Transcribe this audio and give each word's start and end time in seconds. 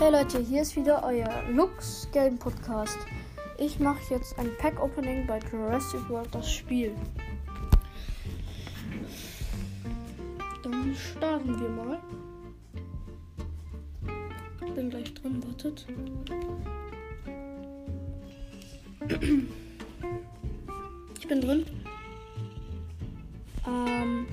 Hey 0.00 0.10
Leute, 0.10 0.38
hier 0.38 0.62
ist 0.62 0.76
wieder 0.76 1.04
euer 1.04 1.28
Lux 1.50 2.08
Game 2.10 2.38
Podcast. 2.38 2.96
Ich 3.58 3.78
mache 3.78 4.00
jetzt 4.08 4.38
ein 4.38 4.50
Pack 4.56 4.82
Opening 4.82 5.26
bei 5.26 5.38
Jurassic 5.52 6.08
World 6.08 6.34
das 6.34 6.50
Spiel. 6.50 6.94
Dann 10.62 10.96
starten 10.96 11.60
wir 11.60 11.68
mal. 11.68 11.98
Ich 14.66 14.72
bin 14.72 14.88
gleich 14.88 15.12
drin, 15.12 15.44
wartet. 15.46 15.86
Ich 21.18 21.28
bin 21.28 21.40
drin. 21.42 21.66
Ähm. 23.66 24.26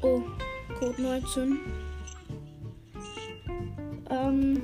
Oh, 0.00 0.22
Code 0.78 1.02
19. 1.02 1.60
Ähm. 4.32 4.62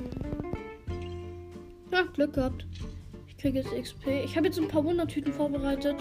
Ja, 1.91 2.03
Glück 2.13 2.33
gehabt. 2.33 2.65
Ich 3.27 3.37
kriege 3.37 3.59
jetzt 3.59 3.71
XP. 3.71 4.07
Ich 4.23 4.35
habe 4.35 4.47
jetzt 4.47 4.59
ein 4.59 4.67
paar 4.67 4.83
Wundertüten 4.83 5.31
vorbereitet. 5.31 5.95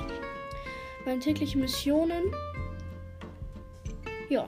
Meine 1.05 1.21
täglichen 1.21 1.61
Missionen. 1.61 2.25
Ja. 4.29 4.47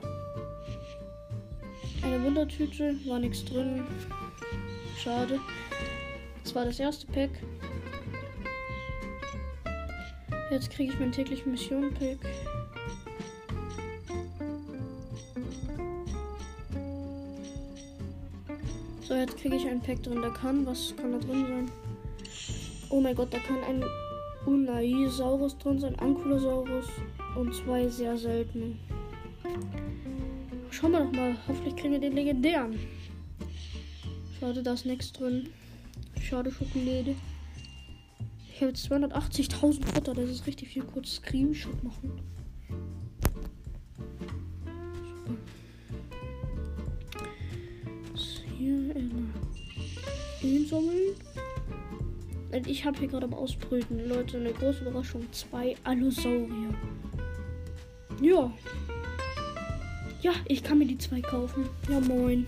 Eine 2.03 2.23
Wundertüte, 2.23 2.95
war 3.05 3.19
nichts 3.19 3.45
drin. 3.45 3.83
Schade. 4.97 5.39
Das 6.43 6.55
war 6.55 6.65
das 6.65 6.79
erste 6.79 7.07
Pack. 7.07 7.29
Jetzt 10.49 10.69
kriege 10.71 10.91
ich 10.91 10.99
mein 10.99 11.11
täglichen 11.11 11.51
Mission-Pack. 11.51 12.17
Jetzt 19.21 19.37
kriege 19.37 19.55
ich 19.55 19.67
ein 19.67 19.79
Pack 19.79 20.01
drin. 20.01 20.19
Da 20.23 20.31
kann, 20.31 20.65
was 20.65 20.95
kann 20.97 21.11
da 21.11 21.19
drin 21.19 21.45
sein? 21.47 21.71
Oh 22.89 22.99
mein 22.99 23.13
Gott, 23.13 23.31
da 23.31 23.37
kann 23.37 23.63
ein 23.63 23.83
Unaisaurus 24.47 25.55
drin 25.59 25.79
sein, 25.79 25.93
Ankylosaurus 25.99 26.87
und 27.35 27.53
zwei 27.53 27.87
sehr 27.87 28.17
seltene. 28.17 28.77
Schauen 30.71 30.93
wir 30.93 31.01
doch 31.01 31.11
mal. 31.11 31.35
Hoffentlich 31.47 31.75
kriegen 31.75 31.93
wir 31.93 31.99
den 31.99 32.13
legendären. 32.13 32.79
Schade, 34.39 34.63
da 34.63 34.73
ist 34.73 34.87
nichts 34.87 35.13
drin. 35.13 35.49
Schade, 36.19 36.51
Schokolade. 36.51 37.15
Ich 38.51 38.59
habe 38.59 38.71
jetzt 38.71 38.91
280.000 38.91 39.85
Futter. 39.85 40.15
Das 40.15 40.31
ist 40.31 40.47
richtig 40.47 40.69
viel. 40.69 40.81
Kurz 40.81 41.17
Screenshot 41.17 41.83
machen. 41.83 42.19
Einsammeln. 50.43 51.15
Und 52.51 52.67
ich 52.67 52.83
habe 52.85 52.99
hier 52.99 53.07
gerade 53.07 53.25
am 53.25 53.33
Ausbrüten. 53.33 54.07
Leute, 54.09 54.37
eine 54.37 54.51
große 54.51 54.81
Überraschung. 54.81 55.25
Zwei 55.31 55.75
Allosaurier. 55.83 56.73
Ja. 58.21 58.51
Ja, 60.21 60.33
ich 60.45 60.61
kann 60.63 60.77
mir 60.77 60.85
die 60.85 60.97
zwei 60.97 61.21
kaufen. 61.21 61.67
Ja, 61.89 61.99
moin. 62.01 62.45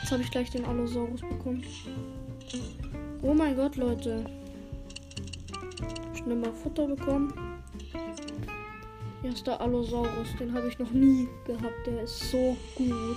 Jetzt 0.00 0.12
habe 0.12 0.22
ich 0.22 0.30
gleich 0.30 0.50
den 0.50 0.64
Allosaurus 0.64 1.20
bekommen. 1.20 1.64
Oh 3.22 3.32
mein 3.32 3.56
Gott, 3.56 3.76
Leute. 3.76 4.26
Schnell 6.14 6.36
mal 6.36 6.52
Futter 6.52 6.86
bekommen. 6.86 7.32
Hier 9.22 9.32
ist 9.32 9.46
der 9.46 9.60
Allosaurus. 9.60 10.28
Den 10.38 10.52
habe 10.52 10.68
ich 10.68 10.78
noch 10.78 10.90
nie 10.90 11.28
gehabt. 11.46 11.86
Der 11.86 12.02
ist 12.02 12.30
so 12.30 12.56
gut. 12.74 13.16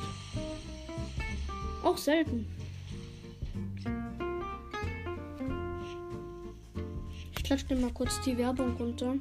Auch 1.83 1.97
selten. 1.97 2.47
Klatsche 7.47 7.73
mir 7.73 7.79
mal 7.79 7.91
kurz 7.93 8.19
die 8.21 8.37
Werbung 8.37 8.75
runter. 8.75 9.15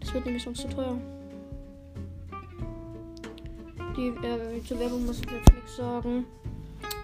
Das 0.00 0.12
wird 0.12 0.24
nämlich 0.24 0.42
sonst 0.42 0.62
zu 0.62 0.68
teuer. 0.68 0.98
Die 3.96 4.08
äh, 4.08 4.64
zur 4.64 4.80
Werbung 4.80 5.06
muss 5.06 5.20
ich 5.20 5.30
jetzt 5.30 5.52
nichts 5.52 5.76
sagen. 5.76 6.24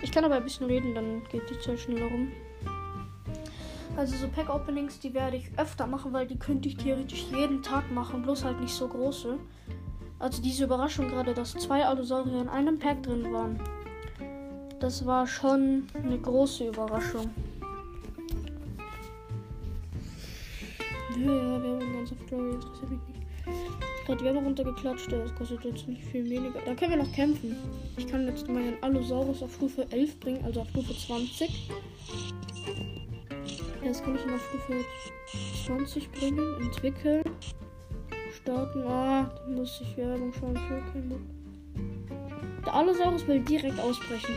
Ich 0.03 0.11
kann 0.11 0.25
aber 0.25 0.35
ein 0.37 0.43
bisschen 0.43 0.67
reden, 0.67 0.93
dann 0.95 1.23
geht 1.31 1.49
die 1.49 1.59
Zeit 1.61 1.79
schneller 1.79 2.07
rum. 2.07 2.33
Also 3.97 4.17
so 4.17 4.27
Pack-Openings, 4.29 4.99
die 4.99 5.15
werde 5.15 5.37
ich 5.37 5.51
öfter 5.57 5.87
machen, 5.87 6.13
weil 6.13 6.27
die 6.27 6.39
könnte 6.39 6.69
ich 6.69 6.77
theoretisch 6.77 7.25
jeden 7.31 7.63
Tag 7.63 7.91
machen, 7.93 8.23
bloß 8.23 8.45
halt 8.45 8.61
nicht 8.61 8.75
so 8.75 8.89
große. 8.89 9.39
Also 10.19 10.43
diese 10.43 10.65
Überraschung 10.65 11.09
gerade, 11.09 11.33
dass 11.33 11.53
zwei 11.53 11.87
Allosaurier 11.87 12.43
in 12.43 12.49
einem 12.49 12.81
Pack 12.81 13.05
drin 13.05 13.33
waren. 13.33 13.61
Das 14.81 15.07
war 15.07 15.29
schon 15.29 15.87
eine 15.95 16.19
große 16.19 16.67
Überraschung. 16.67 17.31
Ja, 21.19 21.62
wir 21.62 21.71
haben 21.71 21.93
ganz 21.94 22.12
auf 22.12 22.27
Glory, 22.27 22.54
interessiert 22.54 22.91
mich 22.91 23.00
nicht. 23.09 23.27
Gerade 24.06 24.25
Werbung 24.25 24.44
runtergeklatscht, 24.44 25.10
das 25.10 25.34
kostet 25.34 25.65
jetzt 25.65 25.88
nicht 25.88 26.04
viel 26.04 26.28
weniger. 26.28 26.60
Da 26.65 26.75
können 26.75 26.93
wir 26.93 26.99
noch 26.99 27.12
kämpfen. 27.12 27.56
Ich 27.97 28.06
kann 28.06 28.27
jetzt 28.27 28.47
meinen 28.49 28.77
Allosaurus 28.82 29.43
auf 29.43 29.54
Stufe 29.54 29.87
11 29.91 30.21
bringen, 30.21 30.44
also 30.44 30.60
auf 30.60 30.69
Stufe 30.71 30.94
20. 30.94 31.71
Jetzt 33.82 34.04
kann 34.04 34.15
ich 34.15 34.25
ihn 34.27 34.34
auf 34.34 34.49
Stufe 34.49 34.84
20 35.65 36.12
bringen, 36.12 36.60
entwickeln, 36.60 37.25
starten. 38.33 38.83
Ah, 38.87 39.25
da 39.25 39.48
muss 39.48 39.81
ich 39.81 39.97
Werbung 39.97 40.33
schauen 40.34 40.56
für 40.56 40.93
keinen 40.93 41.09
Bock. 41.09 41.21
Der 42.65 42.75
Allosaurus 42.75 43.27
will 43.27 43.41
direkt 43.41 43.81
ausbrechen. 43.81 44.34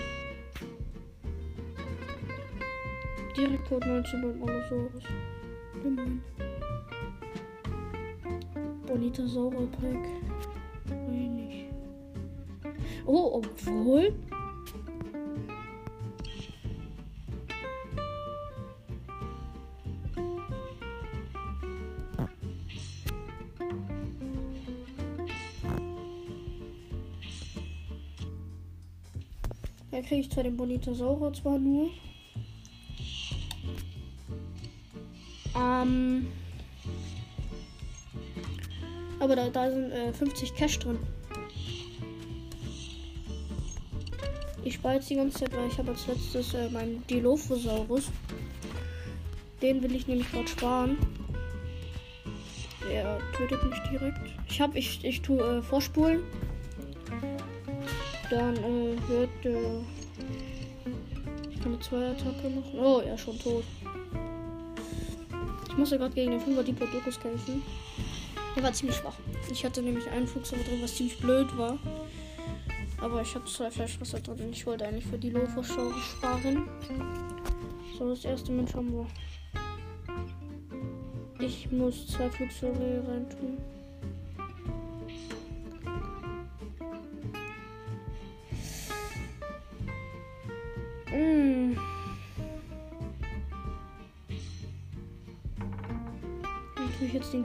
Direkt 3.35 3.67
Code 3.67 3.87
19 3.87 4.21
beim 4.21 4.43
Allosaurus. 4.43 5.03
Gemein. 5.83 6.21
Bonita 8.89 9.23
Sauerpack. 9.27 10.03
Wenig. 10.87 11.65
Oh, 13.05 13.43
obwohl. 13.43 14.15
Da 29.91 30.01
kriege 30.01 30.21
ich 30.21 30.31
zwar 30.31 30.43
den 30.43 30.57
Bonitosaurus 30.57 31.37
zwar 31.37 31.59
nur. 31.59 31.91
Ähm. 35.55 36.27
Aber 39.19 39.35
da, 39.35 39.49
da 39.49 39.69
sind 39.69 39.91
äh, 39.91 40.13
50 40.13 40.55
Cash 40.55 40.79
drin. 40.79 40.99
Ich 44.63 44.75
spare 44.75 44.95
jetzt 44.95 45.09
die 45.09 45.15
ganze 45.15 45.39
Zeit, 45.39 45.55
weil 45.55 45.67
ich 45.67 45.77
habe 45.77 45.91
als 45.91 46.07
letztes 46.07 46.53
äh, 46.53 46.69
meinen 46.69 47.05
Dilophosaurus. 47.07 48.11
Den 49.61 49.81
will 49.81 49.95
ich 49.95 50.07
nämlich 50.07 50.31
gerade 50.31 50.47
sparen. 50.47 50.97
Der 52.89 53.19
tötet 53.37 53.63
mich 53.63 53.79
direkt. 53.91 54.19
Ich 54.47 54.61
habe, 54.61 54.77
ich, 54.77 55.03
ich 55.03 55.21
tue 55.21 55.39
äh, 55.39 55.61
vorspulen. 55.61 56.23
Dann 58.29 58.55
äh, 58.57 59.09
wird 59.09 59.45
äh, 59.45 59.79
ich 61.59 61.63
kann 61.63 61.73
eine 61.73 61.81
Zwei-Attacke 61.81 62.49
machen. 62.49 62.79
Oh, 62.79 62.99
er 62.99 63.15
ist 63.15 63.21
schon 63.21 63.37
tot. 63.37 63.65
Ich 65.67 65.77
musste 65.77 65.97
gerade 65.97 66.13
gegen 66.13 66.31
den 66.31 66.39
5er 66.39 66.63
Diplodocus 66.63 67.19
kämpfen. 67.19 67.61
Der 68.55 68.63
war 68.63 68.73
ziemlich 68.73 68.97
schwach. 68.97 69.15
Ich 69.51 69.63
hatte 69.63 69.81
nämlich 69.81 70.09
einen 70.09 70.27
Flugzeug 70.27 70.65
drin, 70.65 70.79
was 70.81 70.95
ziemlich 70.95 71.17
blöd 71.19 71.57
war. 71.57 71.77
Aber 73.01 73.21
ich 73.21 73.33
hatte 73.33 73.45
zwei 73.45 73.71
Fleischwasser 73.71 74.19
drin. 74.19 74.49
Ich 74.51 74.65
wollte 74.65 74.85
eigentlich 74.85 75.05
für 75.05 75.17
die 75.17 75.29
Lofoschau 75.29 75.91
sparen. 75.93 76.67
So, 77.97 78.09
das 78.09 78.25
erste 78.25 78.51
Mensch 78.51 78.73
haben 78.73 78.91
wir. 78.91 79.07
Ich 81.39 81.71
muss 81.71 82.07
zwei 82.07 82.29
Flugzeuge 82.29 83.03
reintun. 83.07 83.57
Mmh. 91.11 91.58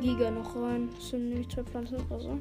Giga 0.04 0.30
noch 0.30 0.54
rein. 0.54 0.90
Das 0.94 1.08
sind 1.08 1.30
nämlich 1.30 1.48
zwei 1.48 1.62
Pflanzenwasser. 1.62 2.36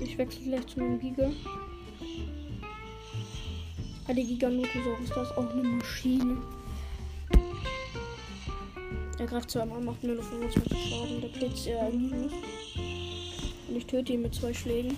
Ich 0.00 0.16
wechsle 0.16 0.44
gleich 0.44 0.66
zu 0.68 0.78
meinem 0.78 1.00
Giga. 1.00 1.32
Ah, 4.06 4.12
die 4.12 4.24
Giganotosaurus, 4.24 5.08
das 5.08 5.30
ist 5.30 5.36
auch 5.36 5.50
eine 5.50 5.64
Maschine. 5.64 6.36
Er 9.18 9.26
greift 9.26 9.50
zweimal, 9.50 9.80
macht 9.80 10.04
nur 10.04 10.22
25 10.22 10.78
Schaden. 10.78 11.20
Der 11.22 11.28
Blitz 11.28 11.66
eher 11.66 11.90
minus. 11.90 12.32
Und 13.68 13.76
ich 13.76 13.86
töte 13.86 14.12
ihn 14.12 14.22
mit 14.22 14.32
zwei 14.32 14.54
Schlägen. 14.54 14.96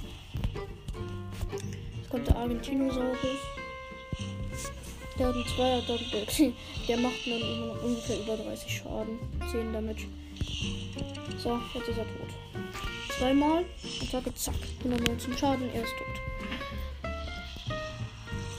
Jetzt 1.96 2.10
kommt 2.10 2.26
der 2.26 2.36
Argentinosaurus. 2.36 3.63
Der 5.19 5.28
hat 5.28 5.34
einen 5.34 5.46
Zweier 5.46 5.82
Der 6.88 6.96
macht 6.99 7.26
dann 7.26 7.70
ungefähr 7.84 8.20
über 8.20 8.37
30 8.37 8.78
Schaden. 8.78 9.19
10 9.50 9.72
Damage. 9.72 10.06
So, 11.38 11.61
jetzt 11.75 11.88
ist 11.88 11.99
er 11.99 12.05
tot. 12.05 12.31
Zweimal. 13.16 13.64
Attacke, 14.02 14.34
zack. 14.34 14.55
119 14.78 15.38
Schaden, 15.38 15.69
er 15.72 15.82
ist 15.82 15.93
tot. 15.93 16.34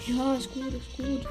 Ja, 0.08 0.36
ist 0.36 0.54
gut, 0.54 0.74
ist 0.74 0.98
gut. 0.98 1.28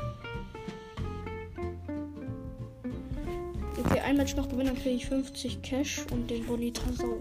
Okay, 3.79 4.01
ein 4.01 4.17
Match 4.17 4.35
noch 4.37 4.49
gewinnen, 4.49 4.75
dann 4.75 4.83
kriege 4.83 4.97
ich 4.97 5.07
50 5.07 5.63
Cash 5.63 6.05
und 6.11 6.29
den 6.29 6.45
Bonitasaur. 6.45 7.19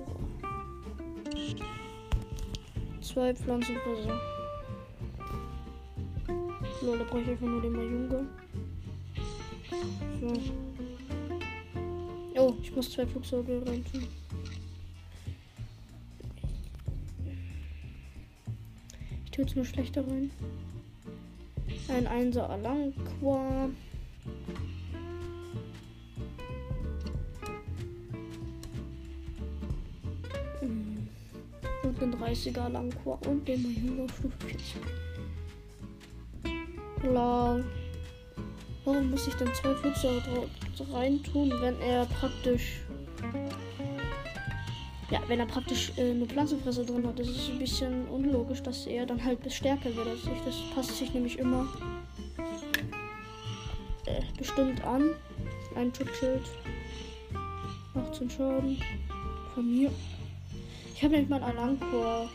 Zwei 3.02 3.34
Pflanzenfresser. 3.34 4.33
Lol, 6.86 6.98
da 6.98 7.06
brauche 7.06 7.22
ich 7.22 7.30
einfach 7.30 7.48
nur 7.48 7.62
den 7.62 7.72
Majunga. 7.72 8.26
So. 10.20 10.34
Oh, 12.36 12.54
ich 12.62 12.76
muss 12.76 12.92
zwei 12.92 13.06
Flugzeuge 13.06 13.62
reintun. 13.66 14.06
Ich 19.24 19.32
tue 19.32 19.46
jetzt 19.46 19.56
nur 19.56 19.64
schlechter 19.64 20.06
rein. 20.06 20.30
Ein 21.88 22.08
Einser 22.08 22.50
Alanqua. 22.50 23.70
Und 31.84 32.02
den 32.02 32.14
30er 32.16 32.60
Alanqua 32.60 33.20
und 33.26 33.48
den 33.48 33.62
Stufe 33.62 34.30
40. 34.48 34.82
Lol. 37.04 37.66
Warum 38.86 39.12
muss 39.12 39.28
ich 39.28 39.34
denn 39.36 39.54
zwei 39.54 39.74
Flugzeuge 39.76 40.50
reintun, 40.92 41.52
wenn 41.62 41.80
er 41.82 42.06
praktisch. 42.06 42.82
Ja, 45.10 45.22
wenn 45.28 45.40
er 45.40 45.46
praktisch 45.46 45.92
äh, 45.98 46.14
nur 46.14 46.28
Pflanzenfresser 46.28 46.86
drin 46.86 47.06
hat, 47.06 47.20
das 47.20 47.28
ist 47.28 47.50
ein 47.50 47.60
bisschen 47.60 48.08
unlogisch, 48.08 48.64
dass 48.64 48.88
er 48.88 49.06
dann 49.06 49.24
halt 49.24 49.40
stärker 49.52 49.96
wird 49.96 50.08
als 50.08 50.24
ich. 50.24 50.42
Das 50.46 50.56
passt 50.74 50.98
sich 50.98 51.14
nämlich 51.14 51.38
immer 51.38 51.68
äh, 54.06 54.22
bestimmt 54.38 54.84
an. 54.84 55.12
Ein 55.76 55.94
Schutzschild. 55.94 56.42
18 57.96 58.30
Schaden. 58.30 58.82
Von 59.54 59.72
mir. 59.72 59.92
Ich 60.96 61.04
habe 61.04 61.14
nämlich 61.14 61.30
mal 61.30 61.44
einen 61.44 61.58
Alankur. 61.58 62.30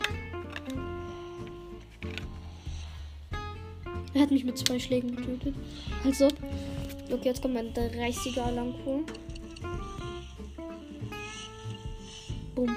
Er 4.19 4.23
hat 4.23 4.31
mich 4.31 4.43
mit 4.43 4.57
zwei 4.57 4.77
Schlägen 4.77 5.15
getötet. 5.15 5.55
Also, 6.03 6.27
okay, 7.09 7.29
jetzt 7.29 7.41
kommt 7.41 7.53
mein 7.53 7.73
30er 7.73 8.41
Alankur. 8.41 9.05
Bumm. 12.53 12.75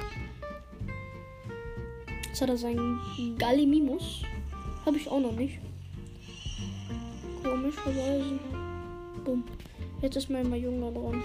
Jetzt 2.28 2.42
hat 2.42 2.48
er 2.48 2.56
seinen 2.56 3.00
Gallimimus. 3.38 4.22
Habe 4.86 4.98
ich 4.98 5.08
auch 5.08 5.18
noch 5.18 5.32
nicht. 5.32 5.58
Komischerweise. 7.42 8.38
Bumm. 9.24 9.42
Jetzt 10.00 10.18
ist 10.18 10.30
mein 10.30 10.48
Majunga 10.48 10.92
dran. 10.92 11.20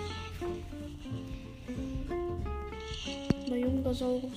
Majungasaurus. 3.47 4.33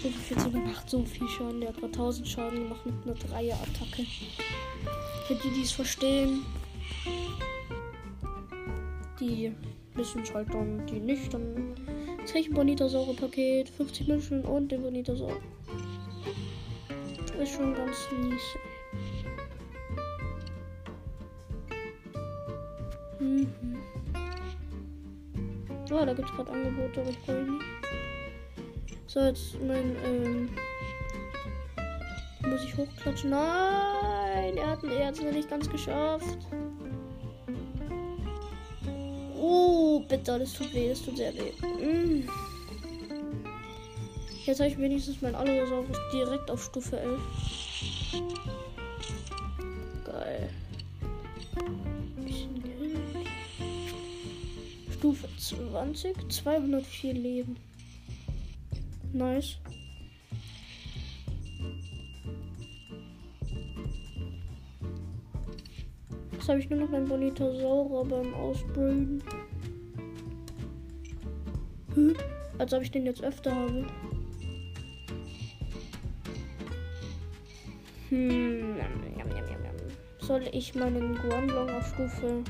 Stufe 0.00 0.34
14 0.34 0.64
macht 0.64 0.90
so 0.90 1.04
viel 1.04 1.28
Schaden. 1.28 1.60
Der 1.60 1.68
hat 1.68 1.76
gerade 1.76 1.92
1000 1.92 2.26
Schaden 2.26 2.64
gemacht 2.64 2.84
mit 2.84 2.94
einer 3.04 3.14
Dreier-Attacke. 3.14 4.04
Für 5.30 5.36
die, 5.36 5.50
die 5.50 5.62
es 5.62 5.70
verstehen, 5.70 6.44
die 9.20 9.52
wissen 9.94 10.22
es 10.22 10.34
halt 10.34 10.52
dann, 10.52 10.84
die 10.88 10.98
nicht, 10.98 11.32
dann 11.32 11.76
kriege 12.26 12.40
ich 12.40 12.48
ein 12.48 12.54
Bonitasaure-Paket, 12.54 13.68
50 13.68 14.08
Münzen 14.08 14.44
und 14.44 14.72
den 14.72 14.82
Bonitasaur. 14.82 15.40
Ist 17.40 17.52
schon 17.52 17.74
ganz 17.74 17.96
mies. 18.10 18.42
Mhm. 23.20 23.52
Oh, 25.92 26.04
da 26.04 26.12
gibt 26.12 26.28
es 26.28 26.34
gerade 26.34 26.50
Angebote, 26.50 27.02
aber 27.02 27.10
ich 27.10 27.18
brauche 27.20 27.36
nicht. 27.36 27.64
So, 29.06 29.20
jetzt 29.20 29.60
mein, 29.64 29.94
ähm, 30.04 30.48
muss 32.50 32.64
ich 32.64 32.76
hochklatschen. 32.76 33.30
Nein, 33.30 34.19
er 34.30 34.66
hat, 35.06 35.18
es 35.18 35.22
nicht 35.22 35.50
ganz 35.50 35.68
geschafft. 35.68 36.38
Oh, 39.38 40.00
bitte, 40.00 40.38
das 40.38 40.52
tut 40.52 40.72
weh, 40.74 40.88
das 40.88 41.02
tut 41.02 41.16
sehr 41.16 41.32
weh. 41.34 41.52
Mm. 41.84 42.28
Jetzt 44.44 44.60
habe 44.60 44.70
ich 44.70 44.78
wenigstens 44.78 45.20
mein 45.22 45.34
Allosaurus 45.34 45.96
direkt 46.12 46.50
auf 46.50 46.64
Stufe 46.64 46.98
11. 46.98 47.20
Geil. 50.04 50.50
Stufe 54.92 55.28
20, 55.38 56.32
204 56.32 57.14
Leben. 57.14 57.56
Nice. 59.12 59.56
Habe 66.50 66.60
ich 66.60 66.68
nur 66.68 66.80
noch 66.80 66.92
ein 66.92 67.04
Bonitosaurus 67.04 68.08
beim 68.08 68.34
Ausbilden. 68.34 69.22
Hm? 71.94 72.16
Als 72.58 72.74
ob 72.74 72.82
ich 72.82 72.90
den 72.90 73.06
jetzt 73.06 73.22
öfter 73.22 73.54
habe. 73.54 73.86
Hm. 78.08 78.76
Soll 80.18 80.42
ich 80.52 80.74
meinen 80.74 81.16
Guanlong 81.16 81.70
auf 81.70 81.88
Stufe 81.88 82.44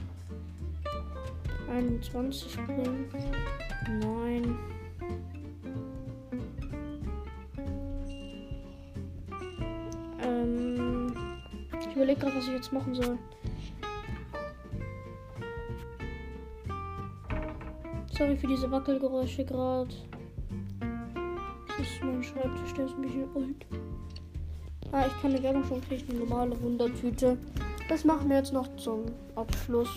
21 1.70 2.56
bringen? 2.67 3.06
Nein. 4.00 4.57
überlege 12.00 12.21
gerade, 12.21 12.37
was 12.37 12.47
ich 12.47 12.54
jetzt 12.54 12.73
machen 12.73 12.95
soll. 12.95 13.19
Sorry 18.21 18.37
für 18.37 18.49
diese 18.49 18.71
Wackelgeräusche 18.71 19.47
gerade. 19.47 19.89
Das 21.79 21.87
ist 21.87 22.05
mein 22.05 22.23
Schreibtisch, 22.23 22.75
der 22.77 22.85
ist 22.85 22.95
ein 22.95 23.00
bisschen 23.00 23.25
alt. 23.35 23.67
Ah, 24.93 25.07
ich 25.07 25.23
kann 25.23 25.31
eine 25.31 25.43
Werbung 25.43 25.65
schon 25.65 25.81
kriegen, 25.81 26.11
eine 26.11 26.19
normale 26.27 26.61
Wundertüte. 26.61 27.39
Das 27.89 28.05
machen 28.05 28.29
wir 28.29 28.37
jetzt 28.37 28.53
noch 28.53 28.77
zum 28.77 29.07
Abschluss. 29.37 29.89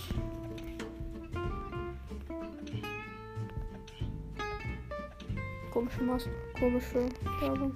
Komische 5.73 6.03
Mas 6.03 6.25
komische 6.57 7.09
Werbung. 7.41 7.75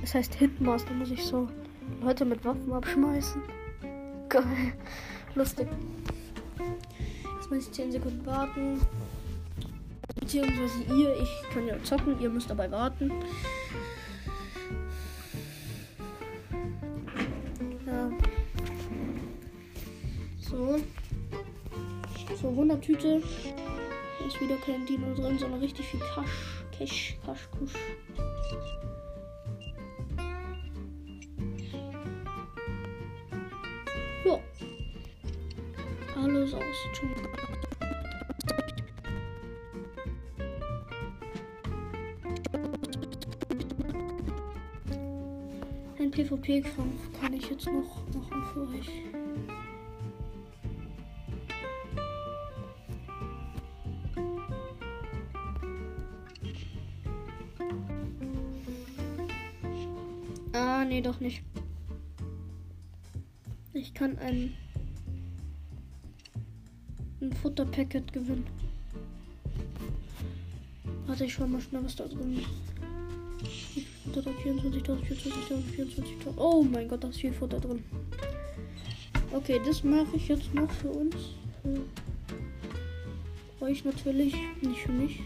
Das 0.00 0.14
heißt 0.14 0.32
Hitmaster, 0.36 0.94
muss 0.94 1.10
ich 1.10 1.24
so 1.24 1.48
Leute 2.02 2.24
mit 2.24 2.44
Waffen 2.44 2.72
abschmeißen. 2.72 3.42
Geil. 4.28 4.72
Lustig. 5.34 5.68
Jetzt 7.36 7.50
muss 7.50 7.66
ich 7.66 7.72
10 7.72 7.92
Sekunden 7.92 8.24
warten. 8.26 8.80
Beziehungsweise 10.18 10.82
ihr, 10.94 11.16
ich 11.20 11.42
kann 11.52 11.66
ja 11.66 11.82
zocken, 11.84 12.20
ihr 12.20 12.30
müsst 12.30 12.50
dabei 12.50 12.70
warten. 12.70 13.12
Ja. 17.86 18.10
So. 20.40 20.80
So, 22.40 22.56
Wundertüte. 22.56 23.22
Ist 24.26 24.40
wieder 24.40 24.56
kein 24.56 24.84
Dino 24.86 25.14
drin, 25.14 25.38
sondern 25.38 25.60
richtig 25.60 25.86
viel 25.86 26.00
Cash. 26.00 26.64
Cash, 26.76 27.16
Cash, 27.24 27.48
Kusch. 27.56 27.74
los 36.46 36.54
aus. 36.54 36.62
Ein 45.98 46.10
PvP-Kampf 46.10 47.20
kann 47.20 47.32
ich 47.32 47.50
jetzt 47.50 47.66
noch 47.66 48.04
machen 48.14 48.44
für 48.52 48.68
euch. 48.68 48.90
Ah, 60.52 60.84
nee, 60.84 61.00
doch 61.00 61.20
nicht. 61.20 61.42
Ich 63.72 63.92
kann 63.92 64.18
einen 64.18 64.54
Futterpacket 67.42 68.12
gewinnen. 68.12 68.46
Warte, 71.06 71.24
ich 71.24 71.34
schau 71.34 71.46
mal 71.46 71.60
schnell, 71.60 71.84
was 71.84 71.96
da 71.96 72.04
drin 72.06 72.38
ist. 72.38 72.76
24.000, 74.14 74.72
24.000, 74.72 75.26
24.000. 75.76 76.36
Oh 76.36 76.62
mein 76.62 76.88
Gott, 76.88 77.04
da 77.04 77.08
ist 77.08 77.20
viel 77.20 77.32
Futter 77.32 77.60
drin. 77.60 77.84
Okay, 79.32 79.60
das 79.64 79.84
mache 79.84 80.14
ich 80.14 80.28
jetzt 80.28 80.52
noch 80.54 80.70
für 80.70 80.90
uns. 80.90 81.14
Für 83.58 83.64
euch 83.64 83.84
natürlich, 83.84 84.34
nicht 84.62 84.80
für 84.80 84.92
mich. 84.92 85.20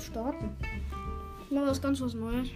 Kostenlos 0.00 0.06
starten. 0.06 0.56
Mal 1.50 1.66
was 1.66 1.80
ganz 1.80 2.00
was 2.00 2.14
Neues. 2.14 2.48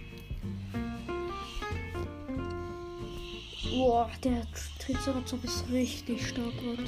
Boah, 3.71 4.09
der 4.23 4.43
Triceratops 4.79 5.43
ist 5.43 5.69
richtig 5.71 6.27
stark 6.27 6.53
gerade. 6.59 6.83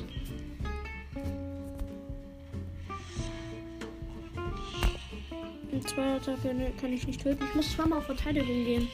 Zwei 5.85 6.15
Attacke 6.15 6.53
ne, 6.53 6.71
kann 6.79 6.91
ich 6.91 7.05
nicht 7.05 7.21
töten. 7.21 7.43
Ich 7.47 7.55
muss 7.55 7.71
zweimal 7.73 7.99
auf 7.99 8.05
Verteidigung 8.05 8.65
gehen. 8.65 8.87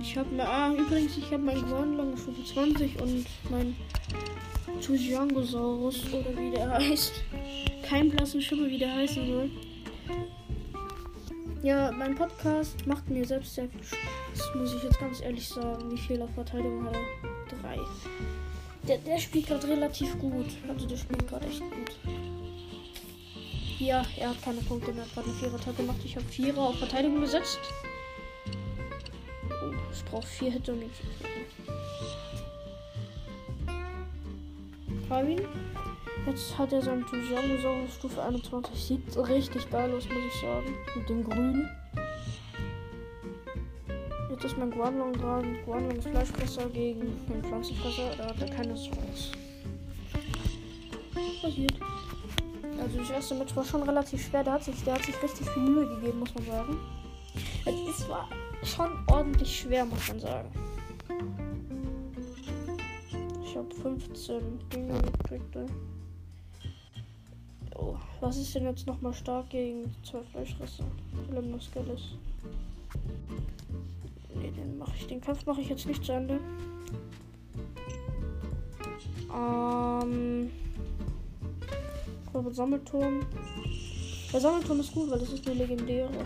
Ich 0.00 0.16
habe 0.16 0.30
mir. 0.30 0.48
Ah, 0.48 0.72
übrigens, 0.72 1.18
ich 1.18 1.26
habe 1.26 1.42
meinen 1.42 1.62
Gewandlung 1.62 2.16
Stufe 2.16 2.42
20 2.44 3.00
und 3.02 3.26
mein 3.50 3.76
Tujangosaurus 4.88 6.02
oder 6.14 6.34
wie 6.34 6.50
der 6.50 6.70
heißt. 6.70 7.12
Kein 7.86 8.08
blassen 8.08 8.40
Schimmer, 8.40 8.68
wie 8.68 8.78
der 8.78 8.94
heißen 8.94 9.26
soll. 9.26 9.50
Ja, 11.62 11.92
mein 11.92 12.14
Podcast 12.14 12.86
macht 12.86 13.10
mir 13.10 13.26
selbst 13.26 13.54
sehr 13.54 13.68
viel 13.68 13.84
Spaß, 13.84 14.54
muss 14.54 14.74
ich 14.74 14.82
jetzt 14.82 14.98
ganz 14.98 15.20
ehrlich 15.20 15.46
sagen. 15.46 15.90
Wie 15.90 15.98
viel 15.98 16.22
auf 16.22 16.30
Verteidigung 16.32 16.86
hat 16.86 16.94
er? 16.94 17.58
Drei. 17.60 17.78
Der, 18.86 18.96
der 18.96 19.18
spielt 19.18 19.48
gerade 19.48 19.68
relativ 19.68 20.18
gut. 20.18 20.46
Also 20.66 20.86
der 20.86 20.96
spielt 20.96 21.28
gerade 21.28 21.46
echt 21.46 21.60
gut. 21.60 21.98
Ja, 23.78 24.06
er 24.16 24.30
hat 24.30 24.42
keine 24.42 24.62
Punkte 24.62 24.92
mehr. 24.94 25.04
Hat 25.04 25.12
gerade 25.12 25.28
eine 25.28 25.38
Vierer-Tag 25.38 25.76
gemacht. 25.76 25.98
Ich 26.02 26.16
habe 26.16 26.24
Vierer 26.26 26.60
auf 26.60 26.78
Verteidigung 26.78 27.20
gesetzt. 27.20 27.60
Oh, 29.50 29.74
ich 29.92 30.04
brauche 30.06 30.26
vier 30.26 30.52
Hit 30.52 30.66
um 30.70 30.80
ihn 30.80 30.90
Hab 35.08 35.24
Jetzt 36.26 36.58
hat 36.58 36.72
er 36.72 36.82
seinen 36.82 37.06
Tujangosaurus 37.06 37.94
Stufe 37.94 38.22
21. 38.22 38.74
Sieht 38.74 39.16
richtig 39.16 39.70
geil 39.70 39.90
aus, 39.94 40.04
muss 40.04 40.18
ich 40.26 40.40
sagen. 40.40 40.74
Mit 40.94 41.08
dem 41.08 41.24
Grünen. 41.24 41.70
Jetzt 44.30 44.44
ist 44.44 44.58
mein 44.58 44.70
Guanlong 44.70 45.14
dran. 45.14 45.56
Guanlong 45.64 45.96
ist 45.96 46.08
Fleischfresser 46.08 46.68
gegen 46.68 47.16
den 47.28 47.42
Pflanzenfresser. 47.42 48.10
Da 48.18 48.26
hat 48.26 48.40
er 48.42 48.50
keine 48.50 48.74
Chance. 48.74 49.32
Passiert. 51.40 51.74
Also 52.78 52.98
das 52.98 53.10
erste 53.10 53.34
Match 53.36 53.56
war 53.56 53.64
schon 53.64 53.82
relativ 53.84 54.28
schwer. 54.28 54.44
Der 54.44 54.52
hat 54.52 54.64
sich, 54.64 54.84
der 54.84 54.94
hat 54.94 55.04
sich 55.04 55.22
richtig 55.22 55.48
viel 55.48 55.62
Mühe 55.62 55.88
gegeben, 55.88 56.18
muss 56.18 56.34
man 56.34 56.44
sagen. 56.44 56.76
Es 57.64 58.08
war 58.08 58.28
schon 58.62 58.90
ordentlich 59.06 59.60
schwer, 59.60 59.86
muss 59.86 60.06
man 60.08 60.20
sagen. 60.20 60.50
Habe 63.58 63.74
15 63.74 64.40
Dinge 64.72 65.02
gekriegt. 65.02 65.56
Oh, 67.74 67.96
was 68.20 68.36
ist 68.36 68.54
denn 68.54 68.62
jetzt 68.62 68.86
nochmal 68.86 69.12
stark 69.12 69.50
gegen 69.50 69.92
zwei 70.04 70.22
Fleischfresser? 70.22 70.84
Lemnoskelis. 71.32 72.14
Ne, 74.32 74.52
den 74.52 74.78
mache 74.78 74.92
ich. 74.96 75.08
Den 75.08 75.20
Kampf 75.20 75.44
mache 75.44 75.60
ich 75.60 75.70
jetzt 75.70 75.86
nicht 75.88 76.04
zu 76.04 76.12
Ende. 76.12 76.38
Ähm. 79.34 80.50
glaube 82.30 82.54
Sammelturm. 82.54 83.26
Der 84.32 84.40
Sammelturm 84.40 84.78
ist 84.78 84.94
gut, 84.94 85.10
weil 85.10 85.18
das 85.18 85.32
ist 85.32 85.44
eine 85.48 85.58
legendäre. 85.58 86.24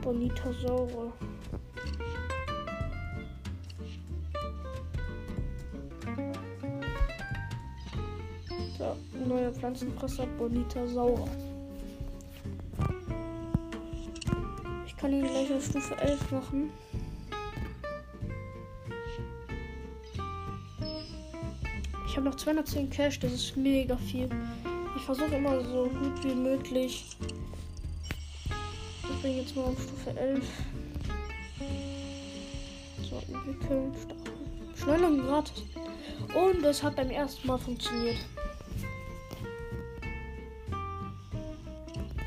Bonita 0.00 0.50
Saure. 8.84 8.96
neuer 9.26 9.52
Pflanzenfresser 9.52 10.26
Bonita 10.38 10.86
Sauer. 10.86 11.28
Ich 14.86 14.96
kann 14.96 15.12
ihn 15.12 15.22
gleich 15.22 15.52
auf 15.52 15.64
Stufe 15.64 15.96
11 15.96 16.30
machen. 16.30 16.70
Ich 22.06 22.16
habe 22.16 22.26
noch 22.26 22.36
210 22.36 22.90
Cash, 22.90 23.18
das 23.20 23.32
ist 23.32 23.56
mega 23.56 23.96
viel. 23.96 24.28
Ich 24.96 25.02
versuche 25.02 25.34
immer 25.34 25.60
so 25.64 25.84
gut 25.88 26.22
wie 26.22 26.34
möglich. 26.34 27.16
Ich 29.10 29.22
bin 29.22 29.36
jetzt 29.36 29.56
mal 29.56 29.64
auf 29.64 29.82
Stufe 29.82 30.18
11. 30.18 30.44
So, 33.10 33.16
entwickeln, 33.32 33.92
starten. 34.02 34.34
Schnell 34.76 35.22
gratis. 35.22 35.62
Und 36.34 36.64
es 36.64 36.82
hat 36.82 36.96
beim 36.96 37.10
ersten 37.10 37.46
Mal 37.46 37.58
funktioniert. 37.58 38.18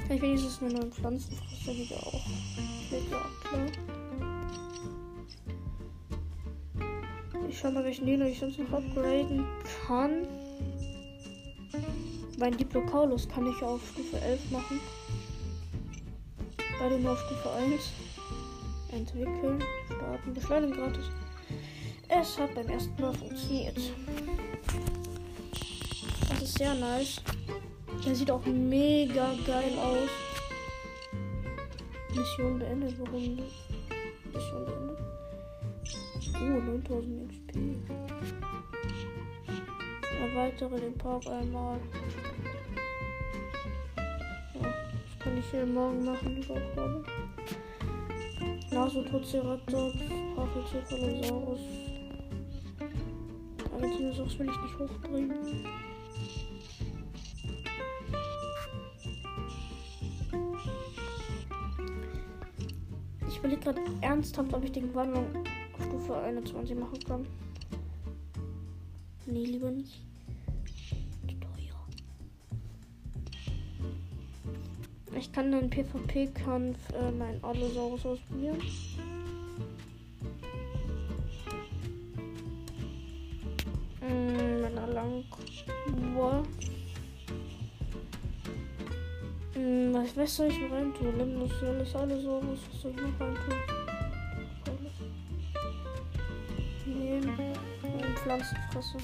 Ich 0.10 0.22
wenigstens 0.22 0.62
eine 0.62 0.74
neue 0.74 0.90
Pflanzenfresser 0.90 1.76
wieder 1.76 1.98
auch. 1.98 2.26
Ja, 2.92 3.00
klar. 3.10 3.66
Ich 7.50 7.60
schau 7.60 7.72
mal, 7.72 7.84
welchen 7.84 8.06
Dino 8.06 8.26
ich 8.26 8.40
sonst 8.40 8.58
noch 8.58 8.72
upgraden 8.72 9.46
kann. 9.86 10.28
Mein 12.40 12.56
Diplocaulus 12.56 13.28
kann 13.28 13.48
ich 13.48 13.62
auf 13.62 13.82
Stufe 13.92 14.20
11 14.22 14.52
machen. 14.52 14.80
Beide 16.80 17.00
nur 17.00 17.12
auf 17.12 17.20
Stufe 17.26 17.52
1. 17.52 17.92
Entwickeln, 18.92 19.62
starten, 19.88 20.34
beschleunigen 20.34 20.76
gratis. 20.76 21.06
Es 22.08 22.40
hat 22.40 22.56
beim 22.56 22.68
ersten 22.68 23.02
Mal 23.02 23.14
funktioniert. 23.14 23.78
Das 26.30 26.42
ist 26.42 26.58
sehr 26.58 26.76
nice. 26.76 27.22
Der 28.08 28.16
sieht 28.16 28.32
auch 28.32 28.46
mega 28.46 29.34
geil 29.46 29.78
aus. 29.78 30.10
Mission 32.16 32.58
beendet. 32.58 32.96
Warum? 33.00 33.38
Mission 34.34 34.66
beendet. 34.66 34.98
Oh, 36.36 36.62
9000 36.88 37.30
XP. 37.30 37.58
Erweitere 40.22 40.80
den 40.80 40.98
Park 40.98 41.28
einmal. 41.28 41.82
Ja, 44.54 44.62
das 44.62 45.20
kann 45.20 45.38
ich 45.38 45.52
hier 45.52 45.66
morgen 45.66 46.06
machen, 46.06 46.36
die 46.42 46.50
Aufgabe. 46.50 47.04
Nasotoceratops, 48.72 50.00
Pachycephalosaurus. 50.34 51.60
Argentinosaurus 53.74 54.40
will 54.40 54.50
ich 54.50 54.62
nicht 54.62 54.80
hochbringen. 54.80 55.68
Überlege 63.48 63.62
gerade 63.62 63.82
ernsthaft, 64.02 64.54
ob 64.54 64.64
ich 64.64 64.72
den 64.74 64.94
Wandlung 64.94 65.26
Stufe 65.88 66.18
21 66.18 66.78
machen 66.78 67.00
kann. 67.08 67.28
Nee, 69.26 69.46
lieber 69.46 69.72
nicht. 69.72 70.02
Teuer. 71.28 71.88
Ich 75.18 75.32
kann 75.32 75.52
dann 75.52 75.70
PvP-Kampf 75.70 76.78
äh, 76.94 77.12
mein 77.12 77.42
Allosaurus 77.44 78.06
ausprobieren. 78.06 78.62
Mmh, 84.02 84.62
mein 84.62 84.78
Alang. 84.78 85.24
Was, 89.98 90.16
was 90.16 90.36
soll 90.36 90.48
ich 90.48 90.60
noch 90.60 90.72
reintun? 90.72 91.18
Limnos, 91.18 91.52
alles, 91.64 91.96
alles 91.96 92.24
so. 92.24 92.42
Was 92.44 92.82
soll 92.82 92.92
ich 92.92 92.98
noch 92.98 93.20
reintun? 93.20 93.54
Nehmen. 96.86 97.38
Und 97.84 98.20
Pflanzenfresse. 98.20 98.98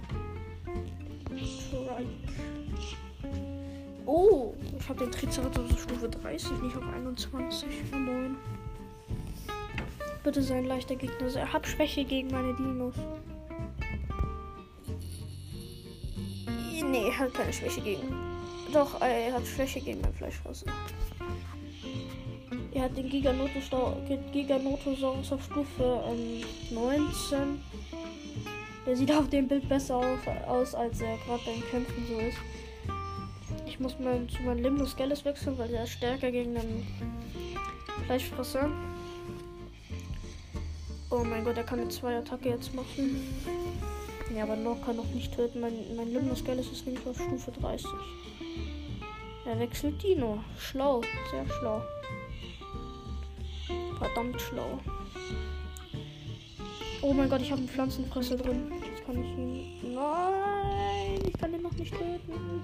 Strike. 1.36 2.10
Oh, 4.06 4.54
ich 4.78 4.90
habe 4.90 5.00
den 5.00 5.12
Triceratops 5.12 5.74
auf 5.74 5.82
Stufe 5.82 6.10
30, 6.10 6.62
nicht 6.62 6.76
auf 6.76 6.84
21. 6.94 7.68
Oh, 7.94 7.98
moin. 7.98 8.38
Bitte 10.24 10.42
sein 10.42 10.66
leichter 10.66 10.96
Gegner. 10.96 11.24
Also, 11.24 11.40
er 11.40 11.52
hat 11.52 11.68
Schwäche 11.68 12.04
gegen 12.04 12.30
meine 12.30 12.54
Dinos. 12.56 12.96
Nee, 16.86 17.08
er 17.08 17.20
hat 17.20 17.34
keine 17.34 17.52
Schwäche 17.52 17.82
gegen. 17.82 18.23
Doch, 18.74 19.00
äh, 19.01 19.27
er 19.27 19.34
hat 19.34 19.46
Schwäche 19.46 19.80
gegen 19.80 20.01
mein 20.01 20.13
Fleischfresser. 20.15 20.65
Er 22.74 22.84
hat 22.84 22.96
den 22.98 23.08
Giganotosaurus 23.08 25.32
auf 25.32 25.44
Stufe 25.44 26.03
ähm, 26.08 26.42
19. 26.72 27.62
Der 28.88 28.98
sieht 28.98 29.12
auf 29.12 29.30
dem 29.30 29.48
Bild 29.48 29.70
besser 29.70 30.01
aus, 30.48 30.74
als 30.74 31.01
er 31.01 31.18
gerade 31.18 31.44
beim 31.46 31.62
Kämpfen 31.70 32.08
so 32.08 32.18
ist. 32.20 32.38
Ich 33.68 33.80
muss 33.80 34.00
mal 34.00 34.25
zu 34.27 34.42
meinem 34.42 34.63
Limbus 34.63 34.96
Gallus 34.96 35.24
wechseln, 35.24 35.56
weil 35.60 35.72
er 35.74 35.84
ist 35.84 35.92
stärker 35.92 36.32
gegen 36.32 36.56
den 36.56 36.88
Fleischfresser. 38.08 38.72
Oh 41.12 41.24
mein 41.24 41.44
Gott, 41.44 41.58
er 41.58 41.63
kann 41.63 41.80
eine 41.80 41.89
zwei 41.89 42.18
Attacke 42.18 42.50
jetzt 42.50 42.74
machen. 42.74 43.22
Ja, 44.36 44.44
aber 44.44 44.56
noch 44.56 44.82
kann 44.84 44.96
noch 44.96 45.08
nicht 45.13 45.36
töten. 45.36 45.60
Mein, 45.62 45.74
mein 45.96 46.12
Limbus 46.12 46.44
Gallus 46.44 46.72
ist 46.72 46.86
nämlich 46.88 47.06
auf 47.06 47.16
Stufe 47.22 47.52
30. 47.52 47.86
Er 49.46 49.60
wechselt 49.60 50.02
Dino. 50.02 50.44
Schlau, 50.58 51.02
sehr 51.30 51.46
schlau. 51.60 51.82
Verdammt 54.00 54.42
schlau. 54.42 54.80
Oh 57.02 57.13
mein 57.13 57.30
Gott, 57.30 57.42
ich 57.42 57.52
habe 57.52 57.60
einen 57.60 57.70
Pflanzenfresser 57.70 58.38
drin. 58.38 58.72
Jetzt 58.90 59.06
kann 59.06 59.22
ich 59.22 59.30
ihn. 59.38 59.94
Nein, 59.94 61.20
ich 61.28 61.34
kann 61.34 61.54
ihn 61.54 61.62
noch 61.62 61.74
nicht 61.74 61.94
töten. 61.94 62.63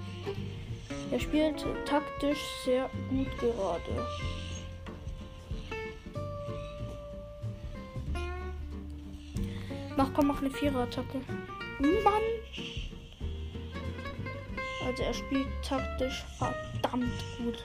Er 1.12 1.20
spielt 1.20 1.64
taktisch 1.84 2.40
sehr 2.64 2.90
gut 3.10 3.28
gerade. 3.38 4.06
Mach 9.96 10.12
komm, 10.14 10.28
mach 10.28 10.40
eine 10.40 10.50
Vierer-Attacke. 10.50 11.20
Mann! 11.80 12.22
Also 14.86 15.02
er 15.02 15.14
spielt 15.14 15.48
taktisch 15.62 16.24
verdammt 16.38 17.24
gut. 17.38 17.64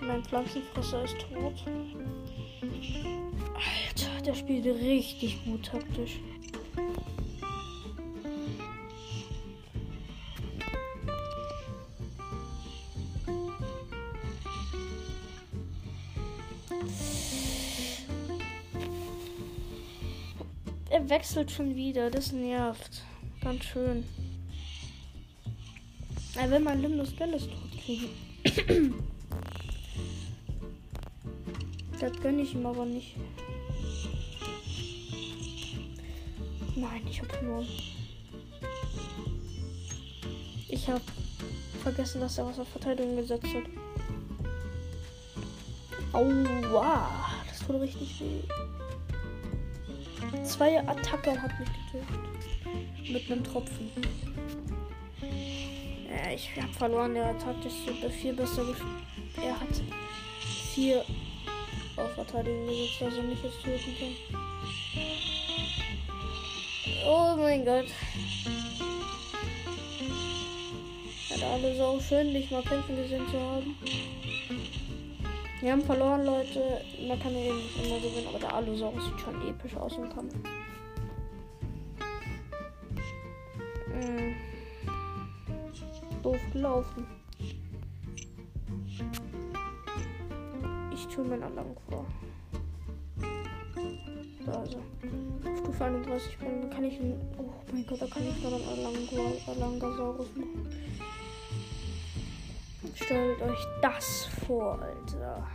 Mein 0.00 0.22
Pflanzenfresser 0.24 1.04
ist 1.04 1.16
tot. 1.18 1.64
Alter, 3.54 4.22
der 4.24 4.34
spielt 4.34 4.66
richtig 4.66 5.44
gut 5.44 5.66
taktisch. 5.66 6.20
Wechselt 21.24 21.50
schon 21.50 21.74
wieder, 21.74 22.10
das 22.10 22.32
nervt. 22.32 23.02
Ganz 23.40 23.64
schön. 23.64 24.04
Er 26.34 26.50
will 26.50 26.60
mein 26.60 26.82
Limbus 26.82 27.16
Gallus 27.16 27.48
tot 27.48 27.70
kriegen. 27.82 28.10
das 31.98 32.12
gönne 32.20 32.42
ich 32.42 32.54
ihm 32.54 32.66
aber 32.66 32.84
nicht. 32.84 33.16
Nein, 36.76 37.00
ich 37.08 37.22
habe 37.22 37.32
verloren. 37.32 37.68
Ich 40.68 40.86
habe 40.90 41.00
vergessen, 41.82 42.20
dass 42.20 42.36
er 42.36 42.44
was 42.48 42.58
auf 42.58 42.68
Verteidigung 42.68 43.16
gesetzt 43.16 43.46
hat. 43.46 43.64
Aua, 46.12 47.08
das 47.48 47.60
tut 47.60 47.80
richtig 47.80 48.20
weh. 48.20 48.42
Zwei 50.44 50.78
Attacken 50.86 51.40
hat 51.40 51.50
mich 51.58 51.68
getötet. 51.92 53.10
Mit 53.10 53.30
einem 53.30 53.42
Tropfen. 53.42 53.90
Ja, 56.08 56.32
ich 56.32 56.50
habe 56.60 56.72
verloren. 56.72 57.14
Der 57.14 57.28
hat 57.28 57.40
taktisch 57.40 57.72
viel 58.20 58.34
besser 58.34 58.64
gespielt. 58.64 58.90
Er 59.42 59.58
hat 59.58 59.82
vier 60.74 61.04
auf 61.96 62.14
Verteidigung 62.14 62.66
gesetzt, 62.66 63.16
er 63.16 63.22
mich 63.22 63.42
jetzt 63.42 63.62
töten 63.62 63.96
kann. 63.98 64.14
Oh 67.06 67.36
mein 67.36 67.64
Gott. 67.64 67.86
Ja, 71.30 71.46
alle 71.52 71.76
so 71.76 72.00
schön, 72.00 72.32
dich 72.32 72.50
mal 72.50 72.62
kämpfen 72.62 72.96
gesehen 72.96 73.26
zu 73.30 73.40
haben. 73.40 73.76
Wir 75.64 75.72
haben 75.72 75.80
verloren, 75.80 76.26
Leute. 76.26 76.82
Man 77.08 77.18
kann 77.18 77.34
eben 77.34 77.56
nicht 77.56 77.82
immer 77.82 77.96
gewinnen, 77.96 78.28
aber 78.28 78.38
der 78.38 78.52
Allosaurus 78.54 79.02
sieht 79.06 79.18
schon 79.18 79.48
episch 79.48 79.74
aus 79.76 79.96
im 79.96 80.10
Kampf. 80.10 80.34
Hm. 83.86 84.34
Doof 86.22 86.38
gelaufen. 86.52 87.06
Ich 90.92 91.06
tue 91.06 91.24
meinen 91.24 91.44
Anlagen 91.44 91.74
vor. 91.88 92.04
Also. 94.46 94.80
Stufe 95.60 95.82
31 95.82 96.36
dann 96.40 96.68
kann 96.68 96.84
ich. 96.84 97.00
Oh 97.38 97.50
mein 97.72 97.86
Gott, 97.86 98.02
da 98.02 98.06
kann 98.06 98.22
ich 98.22 98.42
noch 98.42 98.52
einen 98.52 99.48
Alangasaurus 99.48 100.28
machen. 100.36 100.68
Stellt 102.94 103.42
euch 103.42 103.58
das 103.82 104.28
vor, 104.46 104.78
Alter. 104.80 105.46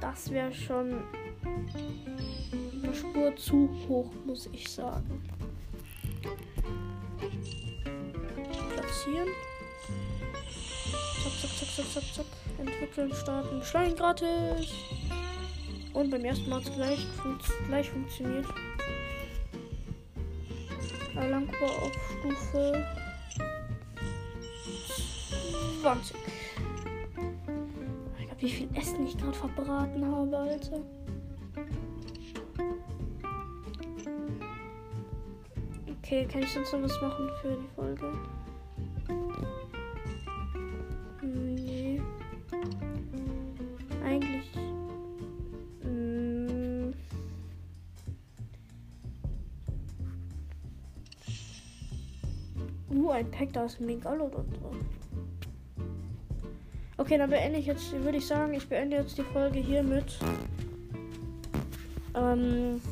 Das 0.00 0.30
wäre 0.30 0.52
schon 0.52 1.02
eine 2.82 2.94
Spur 2.94 3.36
zu 3.36 3.68
hoch, 3.88 4.10
muss 4.24 4.48
ich 4.52 4.68
sagen. 4.70 5.22
Platzieren. 8.74 9.28
Zack, 11.22 11.32
zack, 11.40 11.50
zack, 11.50 11.68
zack, 11.68 11.86
zack, 11.92 12.14
zack. 12.14 12.26
Entwickeln, 12.58 13.12
starten. 13.14 13.62
Schleim 13.62 13.94
gratis. 13.94 14.72
Und 15.92 16.10
beim 16.10 16.24
ersten 16.24 16.48
Mal 16.48 16.62
gleich, 16.62 17.04
fun 17.22 17.38
gleich 17.66 17.90
funktioniert. 17.90 18.46
Alanko 21.16 21.64
auf 21.64 21.92
Stufe 22.18 22.86
20. 25.88 26.16
Ich 28.18 28.42
wie 28.42 28.50
viel 28.50 28.68
Essen 28.76 29.06
ich 29.06 29.16
gerade 29.16 29.32
verbraten 29.32 30.04
habe, 30.04 30.36
Alter. 30.36 30.80
Okay, 35.98 36.26
kann 36.26 36.42
ich 36.42 36.52
sonst 36.52 36.74
noch 36.74 36.82
was 36.82 37.00
machen 37.00 37.30
für 37.40 37.56
die 37.56 37.68
Folge? 37.74 38.12
Hm, 41.20 41.54
nee. 41.54 42.02
Eigentlich. 44.04 44.50
Hm. 45.80 46.92
Uh, 52.90 53.10
ein 53.10 53.30
Pack, 53.30 53.54
da 53.54 53.64
ist 53.64 53.80
ein 53.80 53.86
Megalodon 53.86 54.50
drin. 54.50 54.67
Okay, 57.08 57.16
dann 57.16 57.30
beende 57.30 57.58
ich 57.58 57.64
jetzt, 57.64 57.90
würde 57.90 58.18
ich 58.18 58.26
sagen, 58.26 58.52
ich 58.52 58.68
beende 58.68 58.98
jetzt 58.98 59.16
die 59.16 59.22
Folge 59.22 59.60
hiermit. 59.60 60.18
Ähm, 62.14 62.82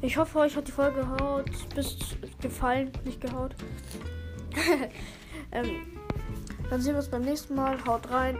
ich 0.00 0.16
hoffe, 0.16 0.40
euch 0.40 0.56
hat 0.56 0.66
die 0.66 0.72
Folge 0.72 1.02
gehaut, 1.02 1.48
bis 1.72 1.96
gefallen, 2.42 2.90
nicht 3.04 3.20
gehaut. 3.20 3.54
ähm, 5.52 5.76
dann 6.70 6.80
sehen 6.80 6.94
wir 6.94 6.98
uns 6.98 7.08
beim 7.08 7.22
nächsten 7.22 7.54
Mal. 7.54 7.78
Haut 7.86 8.10
rein. 8.10 8.35